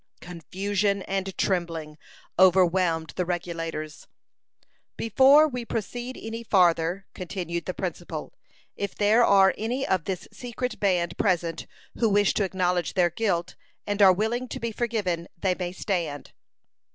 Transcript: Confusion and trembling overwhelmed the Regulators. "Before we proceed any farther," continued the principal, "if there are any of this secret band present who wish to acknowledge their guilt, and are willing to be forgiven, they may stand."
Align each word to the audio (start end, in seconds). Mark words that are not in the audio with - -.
Confusion 0.19 1.03
and 1.03 1.37
trembling 1.37 1.95
overwhelmed 2.39 3.13
the 3.17 3.23
Regulators. 3.23 4.07
"Before 4.97 5.47
we 5.47 5.63
proceed 5.63 6.17
any 6.19 6.41
farther," 6.43 7.05
continued 7.13 7.65
the 7.67 7.75
principal, 7.75 8.33
"if 8.75 8.95
there 8.95 9.23
are 9.23 9.53
any 9.59 9.85
of 9.87 10.05
this 10.05 10.27
secret 10.33 10.79
band 10.79 11.19
present 11.19 11.67
who 11.99 12.09
wish 12.09 12.33
to 12.33 12.43
acknowledge 12.43 12.95
their 12.95 13.11
guilt, 13.11 13.55
and 13.85 14.01
are 14.01 14.11
willing 14.11 14.47
to 14.47 14.59
be 14.59 14.71
forgiven, 14.71 15.27
they 15.37 15.53
may 15.53 15.71
stand." 15.71 16.31